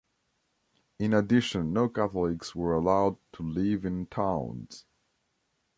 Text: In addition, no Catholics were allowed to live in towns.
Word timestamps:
In 0.97 1.13
addition, 1.13 1.73
no 1.73 1.87
Catholics 1.87 2.55
were 2.55 2.73
allowed 2.73 3.17
to 3.33 3.43
live 3.43 3.85
in 3.85 4.07
towns. 4.07 4.87